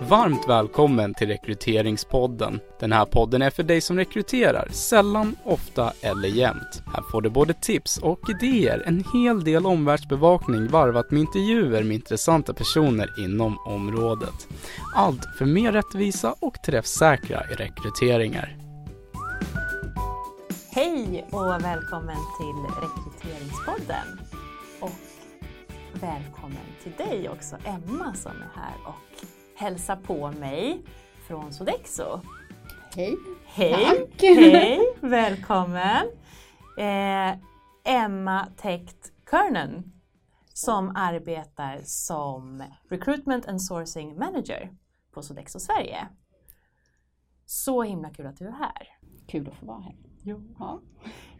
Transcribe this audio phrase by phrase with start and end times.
[0.00, 2.60] Varmt välkommen till Rekryteringspodden.
[2.80, 6.82] Den här podden är för dig som rekryterar, sällan, ofta eller jämt.
[6.86, 11.94] Här får du både tips och idéer, en hel del omvärldsbevakning varvat med intervjuer med
[11.94, 14.48] intressanta personer inom området.
[14.94, 18.56] Allt för mer rättvisa och träffsäkra rekryteringar.
[20.70, 24.20] Hej och välkommen till Rekryteringspodden.
[24.80, 24.90] Och
[25.92, 30.82] välkommen till dig också, Emma som är här och hälsar på mig
[31.26, 32.20] från Sodexo.
[32.96, 33.16] Hej!
[33.46, 33.84] Hej!
[33.84, 34.22] Tack.
[34.22, 34.80] Hej!
[35.00, 36.06] Välkommen!
[36.78, 37.38] Eh,
[37.84, 39.92] Emma Techt Kernen
[40.54, 44.70] som arbetar som Recruitment and Sourcing Manager
[45.12, 46.08] på Sodexo Sverige.
[47.46, 48.88] Så himla kul att du är här.
[49.26, 49.94] Kul att få vara här.
[50.58, 50.80] Ja.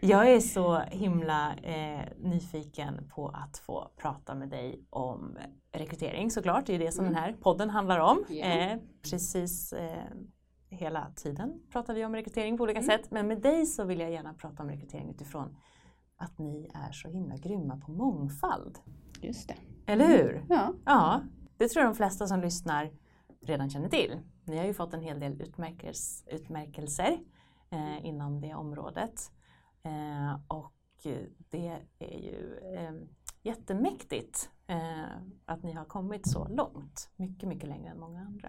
[0.01, 5.39] Jag är så himla eh, nyfiken på att få prata med dig om
[5.73, 6.67] rekrytering såklart.
[6.67, 7.15] Det är det som Mm.
[7.15, 8.25] den här podden handlar om.
[8.29, 8.45] Ja.
[8.45, 8.79] Eh,
[9.11, 10.03] precis eh,
[10.71, 12.87] hela tiden pratar vi om rekrytering på olika Mm.
[12.91, 13.11] sätt.
[13.11, 15.57] Men med dig så vill jag gärna prata om rekrytering utifrån
[16.17, 18.79] att ni är så himla grymma på mångfald.
[19.21, 19.57] Just det.
[19.93, 20.45] Eller hur?
[20.49, 20.73] Ja.
[20.85, 21.21] Ja,
[21.57, 22.91] det tror jag de flesta som lyssnar
[23.43, 24.19] redan känner till.
[24.45, 27.19] Ni har ju fått en hel del utmärkels, utmärkelser
[27.71, 29.31] eh, inom det området.
[29.83, 30.73] Eh, och
[31.51, 32.93] det är ju eh,
[33.43, 34.79] jättemäktigt eh,
[35.47, 37.11] att ni har kommit så långt.
[37.17, 38.49] Mycket, mycket längre än många andra.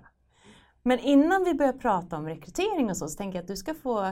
[0.83, 3.73] Men innan vi börjar prata om rekrytering och så, så tänker jag att du ska
[3.73, 4.03] få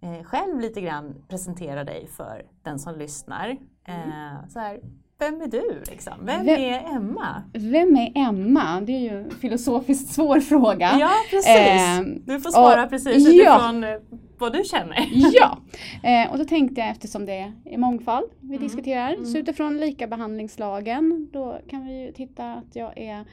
[0.00, 3.48] eh, själv lite grann presentera dig för den som lyssnar.
[3.84, 4.80] Eh, så här,
[5.18, 6.14] vem är du liksom?
[6.22, 7.42] Vem Vem- är Emma?
[7.52, 8.80] Vem är Emma?
[8.80, 10.96] Det är ju en filosofiskt svår fråga.
[11.00, 12.24] Ja, precis.
[12.26, 13.56] Du får svara och- precis ja.
[13.56, 13.98] utifrån eh,
[14.40, 15.08] vad du känner.
[15.34, 15.58] Ja,
[16.02, 19.26] eh, och då tänkte jag eftersom det är mångfald vi Mm, diskuterar, mm.
[19.26, 23.24] så utifrån likabehandlingslagen, då kan vi ju titta att jag är,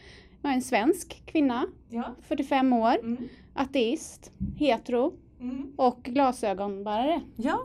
[0.41, 2.15] jag är en svensk kvinna, Ja.
[2.27, 3.17] 45 år, Mm.
[3.53, 5.73] ateist, hetero Mm.
[5.77, 7.21] och glasögonbärare.
[7.35, 7.59] Ja,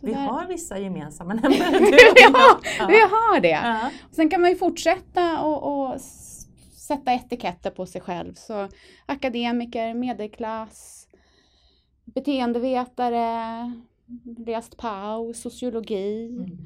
[0.00, 1.78] Så vi där- har vissa gemensamma nämnare.
[1.78, 3.48] vi, har, vi har det!
[3.48, 3.90] Ja.
[4.10, 6.00] Sen kan man ju fortsätta och, och
[6.76, 8.34] sätta etiketter på sig själv.
[8.34, 8.68] Så
[9.06, 11.01] akademiker, medelklass,
[12.04, 13.72] beteendevetare,
[14.46, 16.28] läst PAU, sociologi.
[16.30, 16.58] Mhm.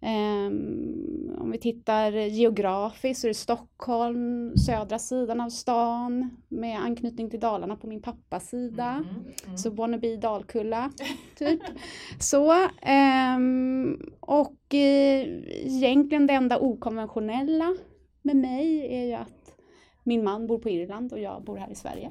[0.00, 7.30] Ehm, om vi tittar geografiskt så är det Stockholm, södra sidan av stan med anknytning
[7.30, 8.92] till Dalarna på min pappas sida.
[8.92, 9.24] Mhm.
[9.46, 9.58] Mm.
[9.58, 10.90] Så wannabe Dalkulla,
[11.38, 11.60] typ.
[12.20, 12.68] Så.
[12.82, 15.26] ehm, och eh,
[15.66, 17.76] egentligen det enda okonventionella
[18.22, 19.56] med mig är ju att
[20.02, 22.10] min man bor på Irland och jag bor här i Sverige.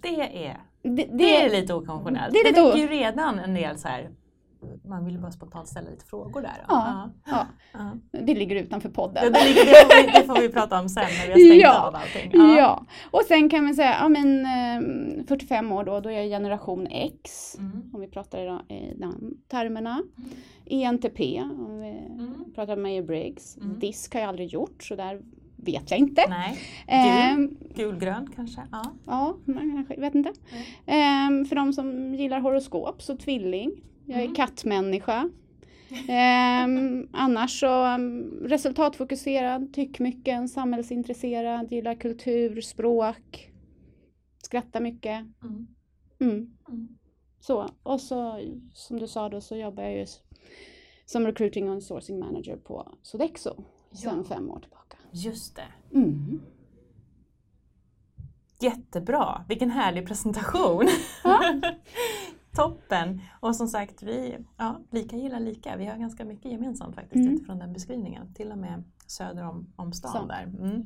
[0.00, 2.32] Det är, Det, det är lite okonventionellt.
[2.32, 4.10] det är Det, väcker ju redan en del så här,
[4.84, 6.64] man vill bara spontant ställa lite frågor där.
[6.68, 7.10] Ja.
[7.26, 7.90] ja, Ja.
[8.10, 9.32] det ligger utanför Ja, podden.
[9.32, 11.62] det, ligger, det, får vi, det får vi prata om sen när vi har stängt
[11.62, 11.86] Ja.
[11.88, 12.30] av allting.
[12.56, 12.84] Ja.
[13.10, 16.86] och sen kan man säga, ja men ehm, 45 år då, då är jag generation
[16.90, 17.56] X.
[17.58, 17.90] Mm.
[17.94, 20.02] Om vi pratar i i de termerna.
[20.70, 22.34] ENTP, om vi Mm.
[22.54, 23.56] pratar om Meyer-Briggs.
[23.60, 23.78] Mm.
[23.78, 25.22] DISK har jag aldrig gjort, så där
[25.66, 26.24] vet jag inte.
[26.28, 28.60] Nej, Ehm, gulgrön kanske?
[28.72, 28.82] Ja.
[29.06, 30.32] ja, kanske, vet inte.
[30.86, 33.70] Ehm, för de som gillar horoskop, så tvilling.
[34.06, 34.34] Jag är Mm.
[34.34, 35.30] kattmänniska.
[36.08, 43.50] Ehm, annars så um, resultatfokuserad, tyckmycken, samhällsintresserad, gillar kultur, språk,
[44.42, 45.20] skrattar mycket.
[45.42, 45.66] Mm.
[46.20, 46.50] Mm.
[46.68, 46.88] Mm.
[47.40, 48.40] Så, och så
[48.72, 50.06] som du sa då så jobbar jag ju
[51.04, 53.64] som recruiting and sourcing manager på Sodexo
[53.96, 54.96] sedan fem år tillbaka.
[55.10, 55.96] Just det.
[55.96, 56.40] Mm.
[58.60, 60.88] Jättebra, vilken härlig presentation!
[61.24, 61.40] Ja.
[62.56, 63.20] Toppen!
[63.40, 65.76] Och som sagt, vi, ja, lika gillar lika.
[65.76, 67.34] Vi har ganska mycket gemensamt faktiskt Mm.
[67.34, 68.34] utifrån den beskrivningen.
[68.34, 70.28] Till och med söder om, om stan Sant.
[70.28, 70.42] där.
[70.42, 70.84] Mm.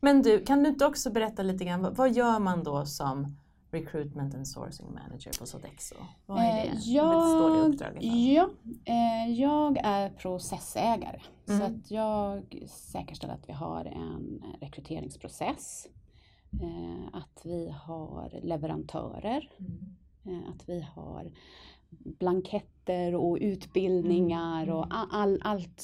[0.00, 3.36] Men du, kan du inte också berätta lite grann, vad gör man då som
[3.74, 5.94] Recruitment and Sourcing Manager på Sodexo?
[6.26, 6.96] Vad är det?
[6.98, 8.02] Eh, Vad står det jag, uppdraget?
[8.04, 8.48] ja,
[8.84, 11.20] eh, jag är processägare.
[11.46, 11.66] Så Mm.
[11.66, 15.86] att jag säkerställer att vi har en rekryteringsprocess.
[16.62, 19.50] Eh, att vi har leverantörer.
[20.26, 20.44] Mm.
[20.44, 21.32] Att vi har
[22.18, 24.74] blanketter och utbildningar Mm.
[24.76, 25.82] och all, allt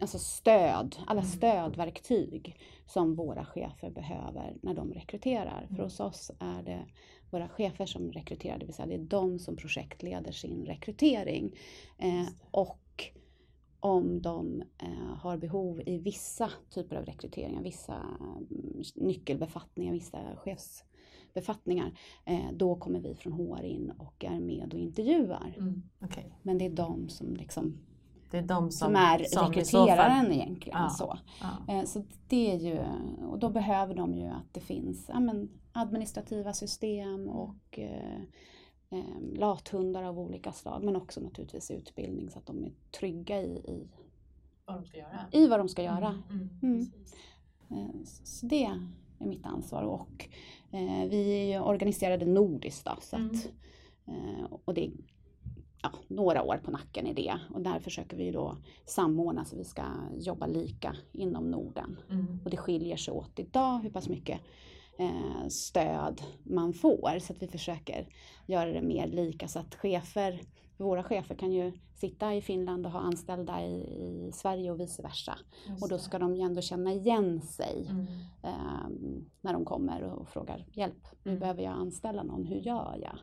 [0.00, 1.30] alltså stöd, alla Mm.
[1.32, 5.60] stödverktyg som våra chefer behöver när de rekryterar.
[5.66, 5.84] För Mm.
[5.84, 6.86] hos oss är det
[7.30, 11.56] våra chefer som rekryterar, det vill säga det är de som projektleder sin rekrytering.
[11.98, 13.04] Eh, och
[13.80, 21.92] om de eh, har behov i vissa typer av rekryteringar, vissa mm, nyckelbefattningar, vissa chefsbefattningar,
[22.24, 25.54] eh, då kommer vi från HR in och är med och intervjuar.
[25.58, 25.82] Mm.
[26.00, 26.34] Okej.
[26.42, 27.78] Men det är de som liksom
[28.30, 30.78] Det är de som, som är som så fall- rekryteraren egentligen.
[30.82, 30.88] Ja.
[30.88, 31.18] Så.
[31.40, 31.74] Ja.
[31.74, 32.78] Eh, Så det är ju,
[33.26, 38.20] och då behöver de ju att det finns ja, men, administrativa system och eh,
[38.90, 43.50] eh, lathundar av olika slag men också naturligtvis utbildning så att de är trygga i,
[43.56, 43.88] i,
[44.64, 45.18] Vad de ska göra.
[45.32, 46.22] i vad de ska göra.
[46.30, 46.48] Mm.
[46.62, 46.78] Mm.
[46.90, 47.14] precis.
[47.70, 48.88] Eh, Så det är
[49.18, 50.28] mitt ansvar och
[50.70, 53.30] eh, vi är ju organiserade nordiskt då, så Mm.
[53.30, 53.46] att,
[54.06, 54.90] eh, och det är
[55.82, 58.56] ja, några år på nacken i det och där försöker vi då
[58.86, 59.82] samordna så vi ska
[60.18, 61.96] jobba lika inom Norden.
[62.10, 62.40] Mm.
[62.44, 64.40] Och det skiljer sig åt idag hur pass mycket
[64.98, 68.06] eh, stöd man får så att vi försöker
[68.46, 70.40] göra det mer lika så att chefer,
[70.76, 75.02] våra chefer kan ju sitta i Finland och ha anställda i, i Sverige och vice
[75.02, 75.38] versa.
[75.82, 78.06] Och då ska de ju ändå känna igen sig Mm.
[78.42, 81.06] ehm, när de kommer och frågar hjälp.
[81.22, 81.40] Nu Mm.
[81.40, 83.18] behöver jag anställa någon, hur gör jag?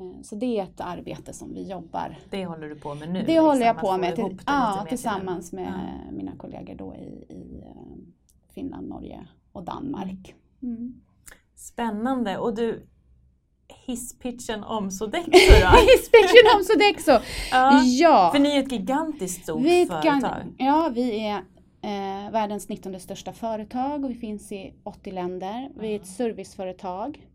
[0.00, 2.18] Eh, Så det är ett arbete som vi jobbar.
[2.30, 3.24] Det håller du på med nu?
[3.26, 5.72] Det håller liksom, jag att på med till, ja, tillsammans med
[6.12, 10.34] mina kollegor då i, i eh, Finland, Norge och Danmark.
[10.62, 11.00] Mm.
[11.54, 12.38] Spännande!
[12.38, 12.86] Och du,
[13.86, 15.76] hisspitchen om Sodexo då?
[15.76, 17.10] Hisspitchen om Sodexo!
[17.50, 17.82] ja.
[17.82, 20.54] Ja, För ni är ett gigantiskt stort vi, företag.
[20.58, 21.36] ja, vi är
[21.82, 25.70] eh, världens 19 största företag och vi finns i 80 länder.
[25.80, 27.26] Vi är ett serviceföretag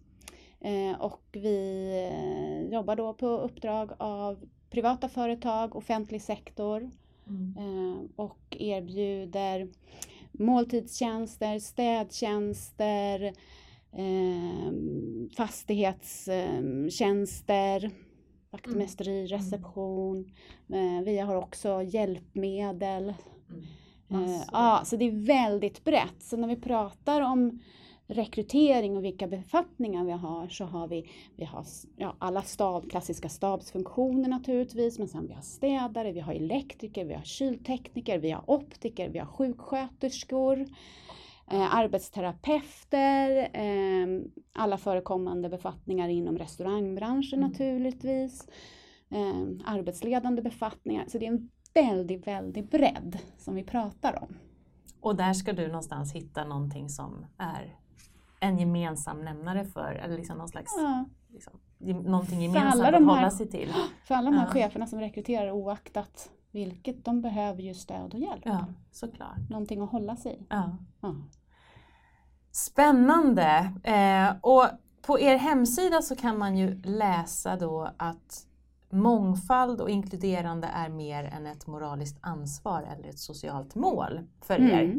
[1.00, 6.92] och vi eh, jobbar då på uppdrag av privata företag, offentlig sektor
[7.28, 7.54] Mm.
[7.58, 9.68] eh, och erbjuder
[10.32, 13.24] måltidstjänster, städtjänster,
[13.92, 14.72] eh,
[15.38, 17.92] fastighetstjänster,
[18.52, 20.32] vaktmästeri, reception.
[20.74, 23.14] Eh, vi har också hjälpmedel.
[24.10, 24.24] Mm.
[24.26, 26.24] Eh, ja, så det är väldigt brett.
[26.24, 27.60] Så när vi pratar om
[28.08, 31.66] rekrytering och vilka befattningar vi har så har vi, vi har
[31.96, 37.14] ja, alla stab, klassiska stabsfunktioner naturligtvis men sen vi har städare, vi har elektriker, vi
[37.14, 40.60] har kyltekniker, vi har optiker, vi har sjuksköterskor,
[41.52, 44.08] eh, arbetsterapeuter, eh,
[44.54, 47.50] alla förekommande befattningar inom restaurangbranschen Mm.
[47.50, 48.48] naturligtvis,
[49.10, 51.06] eh, arbetsledande befattningar.
[51.08, 54.36] Så det är en väldigt, väldigt bredd som vi pratar om.
[55.02, 57.76] Och där ska du någonstans hitta någonting som är
[58.40, 61.06] en gemensam nämnare för, eller liksom någon slags, Ja.
[61.30, 61.54] liksom,
[62.04, 63.74] någonting gemensamt alla att här- hålla sig till.
[64.08, 64.52] För alla de här Ja.
[64.52, 68.42] cheferna som rekryterar oaktat vilket, de behöver ju stöd och hjälp.
[68.46, 69.50] Ja, såklart.
[69.50, 70.46] Någonting att hålla sig i.
[70.50, 70.78] Ja.
[71.02, 71.16] Ja.
[72.52, 73.74] Spännande!
[73.84, 74.66] Eh, och
[75.02, 78.48] på er hemsida så kan man ju läsa då att
[78.90, 84.96] mångfald och inkluderande är mer än ett moraliskt ansvar eller ett socialt mål för er.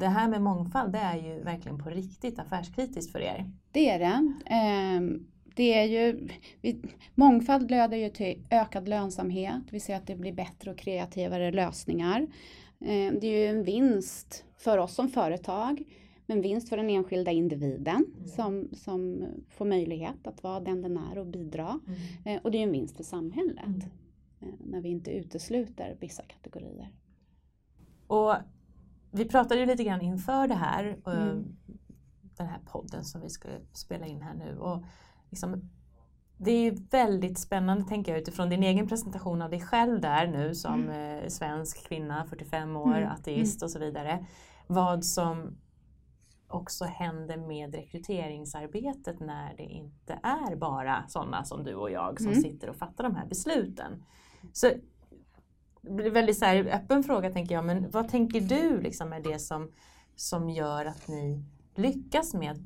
[0.00, 0.14] Mm.
[0.14, 3.50] Det här med mångfald det är ju verkligen på riktigt affärskritiskt för er.
[3.72, 4.34] Det är det.
[4.46, 6.28] Ehm, Det är ju,
[6.60, 6.82] vi,
[7.14, 9.62] mångfald leder ju till ökad lönsamhet.
[9.70, 12.26] Vi ser att det blir bättre och kreativare lösningar.
[12.80, 15.82] Ehm, Det är ju en vinst för oss som företag,
[16.26, 18.06] men vinst för den enskilda individen
[18.36, 21.80] som, som får möjlighet att vara den den är och bidra.
[22.24, 23.80] Eh, Och det är en vinst för samhället Mm.
[24.40, 26.88] eh, när vi inte utesluter vissa kategorier.
[28.06, 28.34] Och
[29.10, 31.56] vi pratade ju lite grann inför det här, eh, Mm.
[32.36, 34.58] den här podden som vi ska spela in här nu.
[34.58, 34.84] Och
[35.30, 35.70] liksom,
[36.36, 40.26] det är ju väldigt spännande tänker jag utifrån din egen presentation av dig själv där
[40.26, 43.08] nu som eh, svensk kvinna, 45 år, Mm.
[43.12, 44.26] ateist och så vidare.
[44.66, 45.56] Vad som
[46.48, 52.30] också händer med rekryteringsarbetet när det inte är bara sådana som du och jag som
[52.30, 52.42] Mm.
[52.42, 54.04] sitter och fattar de här besluten.
[54.52, 54.70] Så
[55.80, 59.38] blir väldigt så här, öppen fråga tänker jag, men vad tänker du liksom är det
[59.38, 59.70] som,
[60.16, 61.42] som gör att ni
[61.76, 62.58] lyckas med att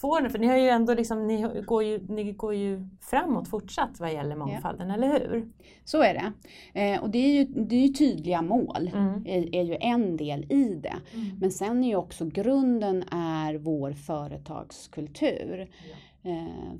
[0.00, 0.30] få det?
[0.30, 4.12] För ni har ju ändå liksom, ni går ju, ni går ju framåt fortsatt vad
[4.12, 5.48] gäller mångfalden, eller hur?
[5.84, 6.32] Så är det.
[6.80, 9.26] Eh, och det är ju, det är ju tydliga mål, Mm.
[9.26, 10.96] är, är ju en del i det.
[11.40, 15.60] Men sen är ju också grunden är vår företagskultur.
[15.60, 15.66] Eh,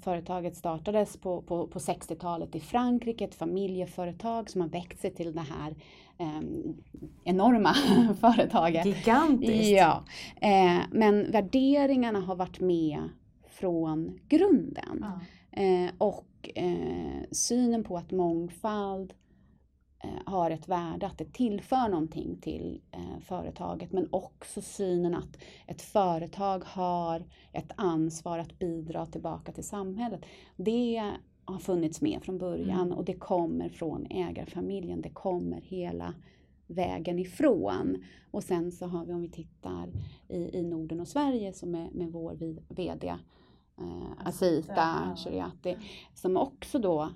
[0.03, 5.33] företaget startades på, på, på 60-talet i Frankrike, ett familjeföretag som har växt sig till
[5.33, 5.75] det här
[6.19, 6.41] eh,
[7.25, 7.75] enorma
[8.21, 8.87] företaget.
[8.87, 9.71] Gigantiskt!
[9.71, 10.05] Ja,
[10.41, 13.09] eh, men värderingarna har varit med
[13.49, 15.05] från grunden.
[15.53, 15.63] Ja.
[15.63, 19.17] Eh, och eh, synen på att mångfald eh,
[20.27, 23.93] har ett värde, att det tillför någonting till eh, företaget.
[23.93, 30.21] Men också synen att ett företag har ett ansvar att bidra tillbaka till samhället.
[30.57, 31.13] Det
[31.45, 32.93] har funnits med från början Mm.
[32.99, 35.03] och det kommer från ägarfamiljen.
[35.03, 36.15] Det kommer hela
[36.67, 38.05] vägen ifrån.
[38.31, 39.89] Och sen så har vi, om vi tittar
[40.29, 42.35] i, i Norden och Sverige som är med vår
[42.69, 43.09] VD
[43.79, 45.17] eh, Asita.
[45.17, 45.77] Shariati
[46.15, 47.09] som också då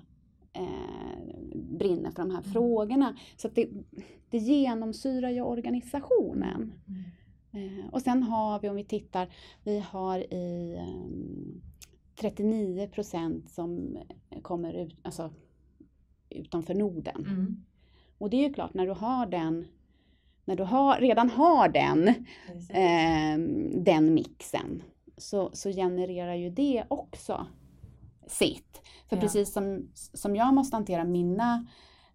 [0.55, 3.17] eh, brinner för de här frågorna.
[3.37, 3.69] Så det,
[4.29, 6.73] det genomsyrar ju organisationen.
[7.51, 9.29] Eh, och sen har vi, om vi tittar,
[9.63, 11.65] vi har i eh,
[12.15, 13.97] 39 procent som
[14.41, 15.29] kommer ut, alltså,
[16.29, 17.25] utanför Norden.
[17.27, 17.65] Mm.
[18.17, 19.65] Och det är ju klart, när du har den,
[20.45, 22.07] när du har, redan har den,
[22.69, 23.37] eh,
[23.83, 24.83] den mixen,
[25.17, 27.47] så, så genererar ju det också
[28.27, 28.81] sitt.
[29.09, 29.21] För Ja.
[29.21, 31.65] precis som, som jag måste hantera mina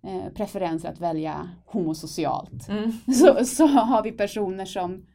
[0.03, 2.93] eh, preferenser att välja homosocialt, Mm.
[3.15, 5.07] så, så har vi personer som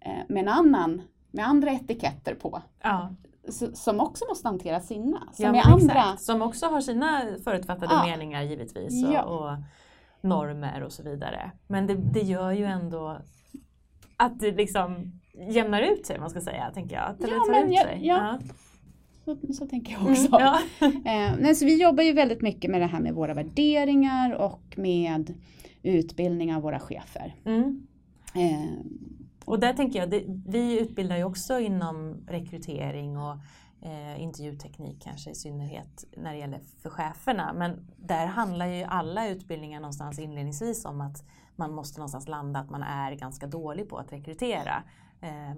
[0.00, 3.14] eh, med en annan, med andra etiketter på, Ja,
[3.48, 5.22] så, som också måste hantera sina.
[5.32, 6.16] Som ja andra.
[6.16, 8.06] Som också har sina förutfattade Ja.
[8.06, 9.56] meningar givetvis och, och
[10.20, 11.50] normer och så vidare.
[11.66, 13.16] Men det, det gör ju ändå
[14.16, 17.04] att det liksom jämnar ut sig, man ska säga, tänker jag.
[17.10, 17.98] Att det Ja, tar ut ja, sig.
[18.06, 18.38] ja.
[19.24, 20.28] Så, så tänker jag Mm, också.
[20.30, 20.58] ja.
[20.86, 24.74] Eh, nej, så vi jobbar ju väldigt mycket med det här med våra värderingar och
[24.76, 25.34] med
[25.82, 27.34] utbildning av våra chefer.
[27.44, 27.86] Mm.
[28.34, 28.70] Eh,
[29.44, 33.36] Och där tänker jag, det, vi utbildar ju också inom rekrytering och
[33.82, 37.52] eh, intervjuteknik kanske i synnerhet när det gäller för cheferna.
[37.52, 41.24] Men där handlar ju alla utbildningar någonstans inledningsvis om att
[41.56, 44.82] man måste någonstans landa att man är ganska dålig på att rekrytera.
[45.20, 45.56] Eh,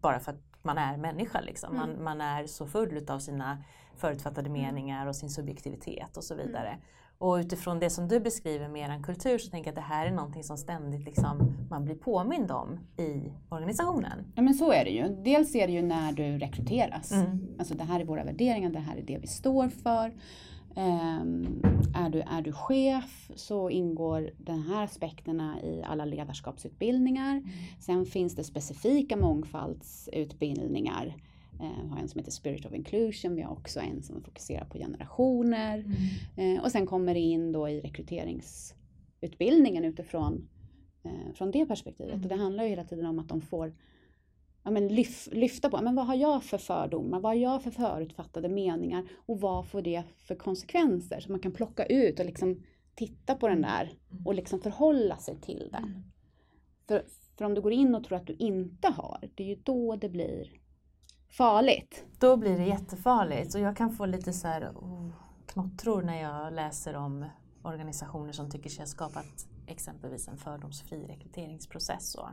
[0.00, 1.76] bara för att man är människa liksom.
[1.76, 3.64] Man, man är så full av sina
[3.96, 6.78] förutfattade meningar och sin subjektivitet och så vidare.
[7.18, 10.06] Och utifrån det som du beskriver med er kultur så tänker jag att det här
[10.06, 14.32] är någonting som ständigt liksom man blir påmind om i organisationen.
[14.34, 15.08] ja men så är det ju.
[15.24, 17.12] Dels är det ju när du rekryteras.
[17.12, 17.56] Mm.
[17.58, 20.12] Alltså det här är våra värderingar, det här är det vi står för.
[20.76, 21.62] Ehm,
[21.94, 27.42] är, du, är du chef så ingår de här aspekterna i alla ledarskapsutbildningar.
[27.80, 31.16] Sen finns det specifika mångfaldsutbildningar.
[31.58, 34.78] Vi har en som heter Spirit of Inclusion, vi har också en som fokuserar på
[34.78, 35.84] generationer.
[36.36, 40.48] Eh, och sen kommer det in då i rekryteringsutbildningen utifrån
[41.04, 42.22] eh, från det perspektivet.
[42.22, 43.74] Och det handlar ju hela tiden om att de får
[44.64, 47.70] ja, men lyf, lyfta på, men vad har jag för fördomar, vad har jag för
[47.70, 51.20] förutfattade meningar och vad får det för konsekvenser?
[51.20, 52.62] Så man kan plocka ut och liksom
[52.94, 53.92] titta på den där
[54.24, 56.04] och liksom förhålla sig till den.
[56.88, 57.04] För,
[57.38, 59.96] för om du går in och tror att du inte har, det är ju då
[59.96, 60.52] det blir
[61.30, 62.04] farligt.
[62.18, 65.10] Då blir det jättefarligt och jag kan få lite så här oh,
[65.46, 67.24] knottror när jag läser om
[67.62, 72.14] organisationer som tycker sig ha skapat exempelvis en fördomsfri rekryteringsprocess.
[72.14, 72.28] Och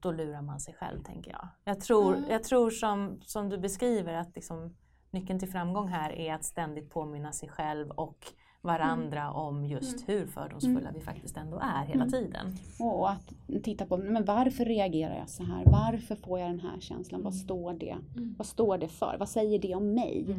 [0.00, 1.48] Då lurar man sig själv tänker jag.
[1.64, 2.22] Jag tror, Ja.
[2.32, 4.76] jag tror som, som du beskriver att liksom,
[5.10, 8.18] nyckeln till framgång här är att ständigt påminna sig själv och
[8.62, 12.08] varandra om just hur fördomsfulla vi faktiskt ändå är hela Mm.
[12.10, 12.56] tiden.
[12.80, 15.62] Och att titta på, men varför reagerar jag så här?
[15.66, 17.22] Varför får jag den här känslan?
[17.22, 17.96] Vad står det?
[18.38, 19.16] Vad står det för?
[19.18, 20.36] Vad säger det om mig?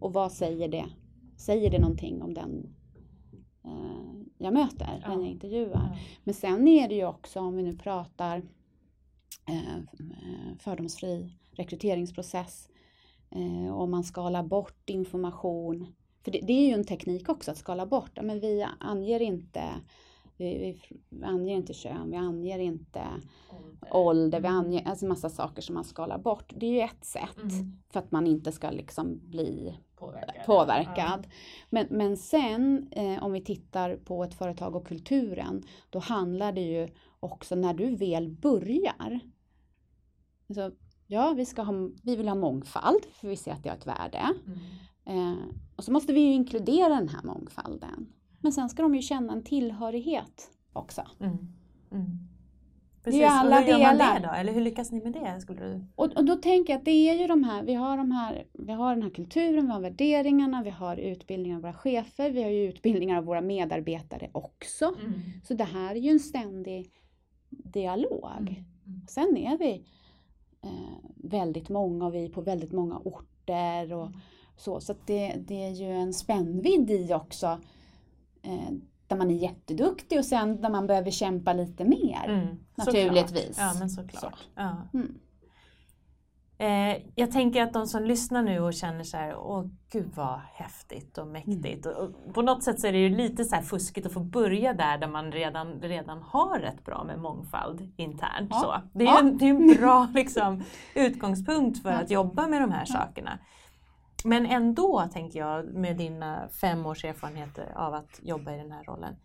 [0.00, 0.84] Och vad säger det?
[1.36, 2.74] Säger det någonting om den
[3.64, 5.08] eh, jag möter, Ja.
[5.10, 5.90] den jag intervjuar?
[5.92, 5.98] Ja.
[6.24, 8.42] Men sen är det ju också, om vi nu pratar
[10.58, 12.68] fördomsfri rekryteringsprocess,
[13.30, 15.86] eh, om man skalar bort information.
[16.24, 18.10] För det, det är ju en teknik också att skala bort.
[18.14, 19.62] Ja, Men vi anger inte
[20.36, 23.02] vi, vi anger inte kön, vi anger inte
[23.90, 26.52] ålder, vi anger alltså massa saker som man skalar bort.
[26.56, 27.78] Det är ju ett sätt Mm.
[27.92, 30.44] för att man inte ska liksom bli Påverkad.
[30.46, 31.26] påverkad.
[31.70, 36.60] Men, men sen eh, om vi tittar på ett företag och kulturen, då handlar det
[36.60, 36.88] ju
[37.20, 39.20] också när du väl börjar.
[40.48, 40.72] Alltså,
[41.06, 41.72] ja, vi, ska ha,
[42.02, 44.34] vi vill ha mångfald, för vi ser att det har ett värde.
[44.46, 44.58] Mm.
[45.04, 45.44] Eh,
[45.76, 48.12] och så måste vi ju inkludera den här mångfalden.
[48.40, 51.02] Men sen ska de ju känna en tillhörighet också.
[51.20, 51.36] Mm.
[51.92, 52.04] Mm.
[53.00, 54.20] är Precis, ju alla och hur gör man delar.
[54.20, 54.32] det då?
[54.32, 55.40] Eller hur lyckas ni med det?
[55.40, 55.84] Skulle du...
[55.94, 58.44] Och, och då tänker jag att det är ju de här, vi har de här,
[58.52, 62.42] vi har den här kulturen, vi har värderingarna, vi har utbildningar av våra chefer, vi
[62.42, 64.94] har ju utbildningar av våra medarbetare också.
[65.44, 66.90] Så det här är ju en ständig
[67.50, 68.64] dialog.
[68.86, 69.06] Mm.
[69.08, 69.84] Sen är vi
[70.62, 74.10] eh, väldigt många och vi är på väldigt många orter och
[74.56, 74.80] så.
[74.80, 77.60] Så att det, det är ju en spännvidd i också.
[78.42, 78.70] Eh,
[79.06, 82.24] där man är jätteduktig och sen där man behöver kämpa lite mer.
[82.28, 83.46] Mm, Naturligtvis.
[83.46, 83.74] såklart.
[83.74, 84.48] Ja, men såklart.
[84.54, 84.76] Ja.
[84.94, 85.18] Mm.
[86.60, 90.40] Eh, jag tänker att de som lyssnar nu och känner så här, åh gud vad
[90.54, 91.86] häftigt och mäktigt.
[91.86, 91.98] Mm.
[91.98, 94.74] Och, på något sätt så är det ju lite så här fuskigt att få börja
[94.74, 98.50] där, där man redan, redan har rätt bra med mångfald internt.
[98.50, 98.60] Ja.
[98.60, 98.98] Så.
[98.98, 99.18] Det är ju Ja.
[99.20, 100.62] en, det är en bra liksom,
[100.94, 103.38] utgångspunkt för att jobba med de här sakerna.
[104.24, 108.84] Men ändå tänker jag med dina fem års erfarenheter av att jobba i den här
[108.84, 109.16] rollen.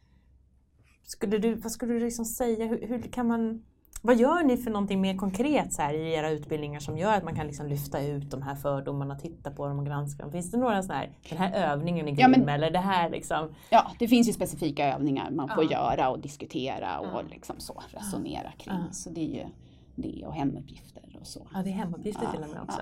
[1.03, 3.63] Skulle du, vad skulle du liksom säga, hur, hur kan man
[4.05, 7.23] Vad gör ni för någonting mer konkret så här, i era utbildningar som gör att
[7.23, 10.31] man kan liksom lyfta ut de här fördomarna, titta på dem och granska dem?
[10.31, 13.09] Finns det några sådana här, den här övningen i GRIM Ja, men- eller det här
[13.09, 13.49] liksom?
[13.69, 15.71] Ja, det finns ju specifika övningar man får Ja.
[15.71, 17.21] göra och diskutera och Ja.
[17.29, 18.79] liksom så resonera kring.
[18.91, 19.45] Så det är ju
[19.95, 21.47] det och hemuppgifter och så.
[21.53, 22.81] Ja, det är hemuppgifter till och med också.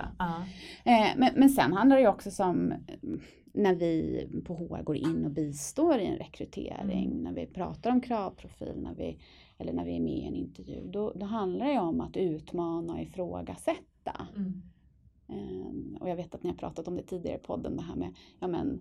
[0.84, 2.56] Eh, men, men sen handlar det ju också som
[3.03, 3.22] mm,
[3.53, 7.24] när vi på HR går in och bistår i en rekrytering, Mm.
[7.24, 9.18] när vi pratar om kravprofil, när vi,
[9.57, 12.93] eller när vi är med i en intervju, då, då handlar det om att utmana
[12.93, 14.27] och ifrågasätta.
[14.36, 14.62] Mm.
[15.27, 17.95] Eh, och jag vet att ni har pratat om det tidigare i podden, det här
[17.95, 18.79] med ja, men,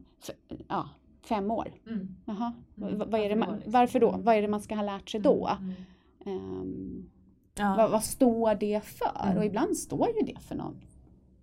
[0.69, 0.89] ja,
[1.23, 1.73] fem år.
[1.87, 2.17] Mm.
[2.25, 3.73] Jaha, Mm, vad, är det man, liksom?
[3.73, 4.09] varför då?
[4.09, 4.23] Mm.
[4.25, 5.51] Vad är det man ska ha lärt sig då?
[5.61, 5.73] Mm.
[6.27, 7.09] Ehm,
[7.59, 7.75] Ja.
[7.79, 9.25] vad, vad står det för?
[9.27, 9.39] Mm.
[9.39, 10.77] Och ibland står ju det för, någon,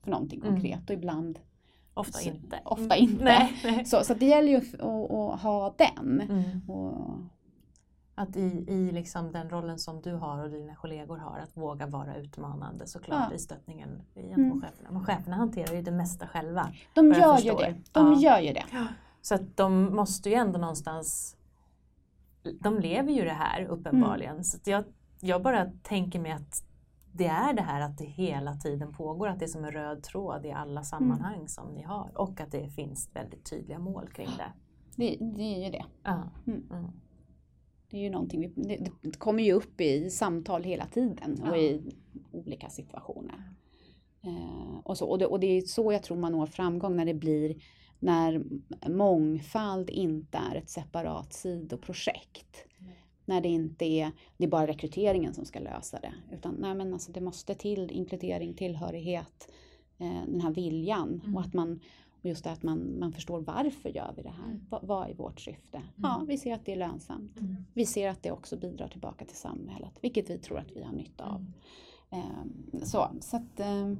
[0.03, 0.51] för någonting Mm.
[0.53, 1.39] konkret och ibland
[1.93, 2.59] Ofta inte.
[2.65, 3.09] ofta Mm.
[3.12, 3.24] inte.
[3.24, 3.53] Nej.
[3.63, 3.86] nej.
[3.86, 4.03] så.
[4.03, 6.21] Så det gäller ju att, att, att ha den.
[6.21, 6.69] Mm.
[6.69, 7.17] Och,
[8.19, 11.88] Att i, i liksom den rollen som du har och dina kollegor har, att våga
[11.88, 13.35] vara utmanande såklart Ja.
[13.35, 14.61] i stöttningen gentemot Mm.
[14.61, 14.91] cheferna.
[14.91, 16.69] Men cheferna hanterar ju det mesta själva.
[16.95, 17.75] de gör ju det.
[17.91, 18.19] De Ja.
[18.19, 18.65] gör ju det.
[19.21, 21.38] Så att de måste ju ändå någonstans,
[22.61, 24.31] de lever ju det här uppenbarligen.
[24.31, 24.43] Mm.
[24.43, 24.83] Så jag,
[25.19, 26.63] jag bara tänker mig att
[27.11, 30.03] det är det här att det hela tiden pågår, att det är som en röd
[30.03, 31.47] tråd i alla sammanhang Mm.
[31.47, 34.51] som ni har och att det finns väldigt tydliga mål kring det.
[34.95, 35.17] det.
[35.35, 35.85] Det är ju det.
[36.03, 36.23] Ja.
[36.47, 36.88] Mm.
[37.89, 37.91] Mm.
[37.91, 41.58] Det är ju någonting vi, det, det kommer ju upp i samtal hela tiden och
[41.58, 41.81] i
[42.31, 43.53] olika situationer.
[44.22, 47.05] Eh, och, så, och, det, och det är så jag tror man når framgång när
[47.05, 47.55] det blir
[48.00, 48.43] när
[48.89, 52.65] mångfald inte är ett separat sidoprojekt.
[52.77, 53.05] Nej.
[53.25, 56.13] När det inte är, det är bara rekryteringen som ska lösa det.
[56.31, 59.51] Utan nej, men alltså det måste till inkludering, tillhörighet,
[59.98, 61.22] eh, den här viljan.
[61.24, 61.36] Mm.
[61.36, 61.79] Och att man
[62.21, 64.45] just det att man, man förstår varför gör vi det här?
[64.45, 64.61] Mm.
[64.69, 65.81] Vad, vad är vårt syfte?
[65.95, 67.39] Ja, vi ser att det är lönsamt.
[67.39, 67.55] Mm.
[67.73, 70.93] Vi ser att det också bidrar tillbaka till samhället, vilket vi tror att vi har
[70.93, 71.45] nytta av.
[72.09, 72.25] Mm.
[72.25, 73.93] Eh, så, så att, eh,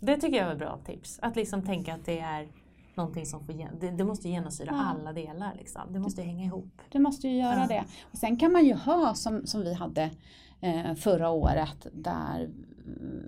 [0.00, 1.18] Det tycker jag var bra tips.
[1.22, 2.48] Att liksom tänka att det är
[2.94, 4.82] någonting som får, det, det måste genomsyra Ja.
[4.84, 5.54] alla delar.
[5.58, 5.82] Liksom.
[5.90, 6.80] Det måste ju hänga ihop.
[6.92, 7.66] du måste ju göra Ja.
[7.68, 7.84] det.
[8.12, 10.10] Och sen kan man ju ha som, som vi hade
[10.60, 12.50] eh, förra året där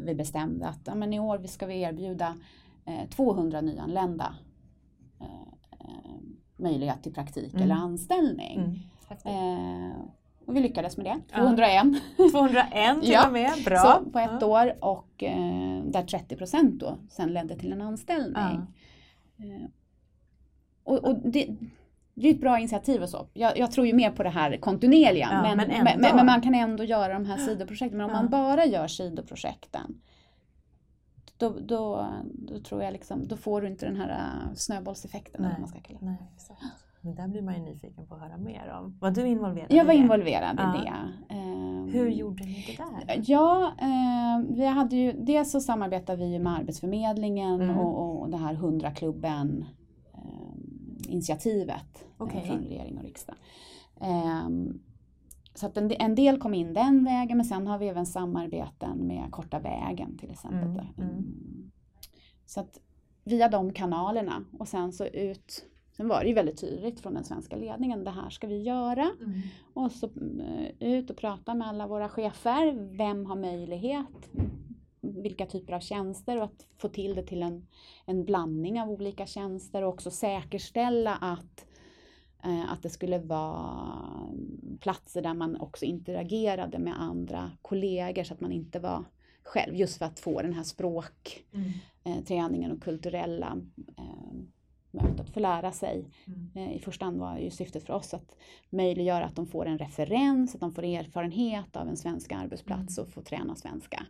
[0.05, 2.37] vi bestämde att ja, men i år ska vi erbjuda
[3.11, 4.35] 200 nyanlända
[5.21, 5.27] eh,
[5.81, 6.21] eh,
[6.57, 7.63] möjlighet till praktik Mm.
[7.65, 8.59] eller anställning.
[8.59, 9.91] Mm.
[9.91, 9.97] Eh,
[10.47, 11.39] och vi lyckades med det, Ja.
[11.39, 11.87] 201.
[12.33, 13.27] 201 till Ja.
[13.27, 13.77] och med, bra.
[13.79, 18.35] Så på ett år och eh, där 30 procent då sen ledde till en anställning.
[19.37, 19.45] Ja.
[19.45, 19.67] Eh,
[20.85, 21.57] och och det,
[22.15, 23.27] det är ett bra initiativ och så.
[23.35, 25.29] Jag, jag tror ju mer på det här kontinuerliga.
[25.33, 27.99] Ja, men, men men, men, man kan ändå göra de här sidoprojekten.
[27.99, 28.17] Men om Ja.
[28.23, 30.01] man bara gör sidoprojekten
[31.39, 35.57] då, då, då tror jag liksom, då får du inte den här äh, snöbollseffekten Nej.
[35.59, 36.07] man ska kalla det.
[36.07, 36.61] Nej, exakt.
[37.01, 38.99] Men där blir man ju nyfiken på att höra mer om.
[39.01, 39.99] Var du involverad Jag i var det?
[40.01, 40.77] involverad Ja.
[40.77, 41.35] i det.
[41.35, 43.23] Ehm, Hur gjorde ni det där?
[43.27, 47.79] Ja, eh, vi hade ju, dels så samarbetar vi med Arbetsförmedlingen Mm.
[47.79, 49.65] och, och det här 100-klubben
[50.15, 52.45] eh, initiativet eh, Okej.
[52.47, 53.37] från regering och riksdag.
[55.57, 59.07] Så att en, en del kom in den vägen men sen har vi även samarbeten
[59.07, 60.61] med Korta vägen till exempel.
[60.61, 61.11] Mm, mm.
[61.11, 61.71] Mm.
[62.47, 62.81] Så att
[63.25, 65.67] via de kanalerna och sen så ut
[65.97, 69.11] Sen var det ju väldigt tydligt från den svenska ledningen, det här ska vi göra.
[69.21, 69.41] Mm.
[69.75, 72.73] Och så eh, ut och prata med alla våra chefer.
[72.97, 74.31] Vem har möjlighet?
[75.01, 77.67] Vilka typer av tjänster och att få till det till en,
[78.07, 81.67] en blandning av olika tjänster och också säkerställa att,
[82.69, 84.29] att det skulle vara
[84.81, 89.05] platser där man också interagerade med andra kollegor så att man inte var
[89.43, 89.75] själv.
[89.75, 92.73] Just för att få den här språkträningen Mm.
[92.77, 93.57] och kulturella
[93.97, 94.05] eh,
[94.91, 96.51] mötet, få lära sig Mm.
[96.55, 98.37] Eh, I första hand var ju syftet för oss att
[98.71, 103.07] möjliggöra att de får en referens, att de får erfarenhet av en svensk arbetsplats Mm.
[103.09, 104.07] och får träna svenska.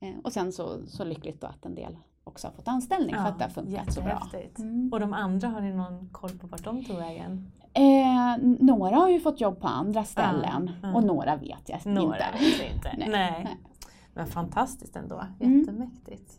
[0.00, 3.22] Eh, Och sen så, så lyckligt då att en del också har fått anställning för
[3.22, 4.28] att det har funkat så bra.
[4.58, 4.90] Mm.
[4.92, 7.52] Och de andra, har ni någon koll på vart de tog vägen?
[7.76, 10.94] Eh, några har ju fått jobb på andra ställen ja.
[10.94, 12.38] och några vet jag Några inte.
[12.62, 12.94] vet inte.
[12.98, 13.56] Nej, Nej.
[14.14, 15.24] Men fantastiskt ändå.
[15.40, 15.58] Mm.
[15.60, 16.32] Jättemäktigt.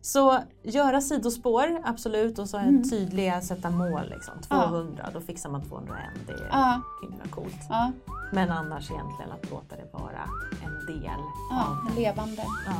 [0.00, 2.38] Så göra sidospår, absolut.
[2.38, 2.82] Och så Mm.
[2.82, 4.02] tydliga sätta mål.
[4.10, 4.34] Liksom.
[4.50, 4.62] Ja.
[4.68, 5.98] 200, då fixar man 201.
[6.26, 7.66] Det är Ja, himla coolt.
[7.68, 7.92] ja,
[8.32, 10.24] Men annars egentligen att låta det vara
[10.64, 11.10] en del
[11.50, 12.00] ja, av det.
[12.00, 12.42] levande.
[12.66, 12.74] Ja.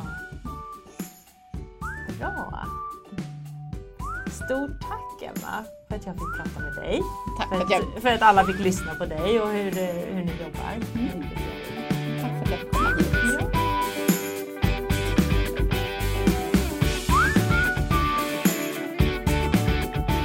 [2.19, 2.65] Bra.
[4.45, 7.03] Stort tack Emma för att jag fick prata med dig.
[7.39, 8.03] Tack för, att, jag...
[8.03, 9.71] för att alla fick lyssna på dig och hur,
[10.15, 10.73] hur ni jobbar.
[10.95, 11.25] Mm.
[12.21, 12.91] Tack för att jag fick komma